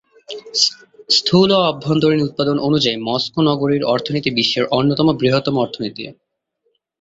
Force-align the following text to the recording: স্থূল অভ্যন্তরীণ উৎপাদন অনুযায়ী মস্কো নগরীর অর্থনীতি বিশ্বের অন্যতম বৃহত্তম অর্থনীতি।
স্থূল 1.09 1.49
অভ্যন্তরীণ 1.63 2.21
উৎপাদন 2.21 2.57
অনুযায়ী 2.59 2.97
মস্কো 3.07 3.39
নগরীর 3.41 3.83
অর্থনীতি 3.85 4.29
বিশ্বের 4.29 4.65
অন্যতম 4.71 5.07
বৃহত্তম 5.13 5.55
অর্থনীতি। 5.57 6.03